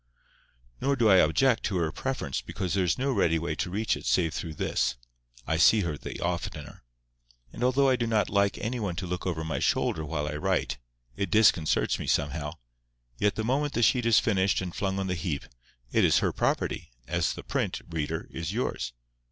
Nor 0.81 0.95
do 0.95 1.09
I 1.11 1.17
object 1.17 1.61
to 1.65 1.77
her 1.77 1.91
preference 1.91 2.41
because 2.41 2.73
there 2.73 2.83
is 2.83 2.97
no 2.97 3.11
ready 3.11 3.37
way 3.37 3.53
to 3.53 3.69
reach 3.69 3.95
it 3.95 4.07
save 4.07 4.33
through 4.33 4.55
this: 4.55 4.95
I 5.45 5.57
see 5.57 5.81
her 5.81 5.95
the 5.95 6.19
oftener. 6.21 6.83
And 7.53 7.63
although 7.63 7.87
I 7.87 7.97
do 7.97 8.07
not 8.07 8.27
like 8.27 8.57
any 8.57 8.79
one 8.79 8.95
to 8.95 9.05
look 9.05 9.27
over 9.27 9.43
my 9.43 9.59
shoulder 9.59 10.03
while 10.03 10.27
I 10.27 10.37
write—it 10.37 11.29
disconcerts 11.29 11.99
me 11.99 12.07
somehow—yet 12.07 13.35
the 13.35 13.43
moment 13.43 13.73
the 13.73 13.83
sheet 13.83 14.07
is 14.07 14.17
finished 14.17 14.59
and 14.59 14.73
flung 14.75 14.97
on 14.97 15.05
the 15.05 15.13
heap, 15.13 15.45
it 15.91 16.03
is 16.03 16.17
her 16.17 16.31
property, 16.33 16.89
as 17.07 17.33
the 17.33 17.43
print, 17.43 17.81
reader, 17.87 18.27
is 18.31 18.51
yours. 18.53 18.93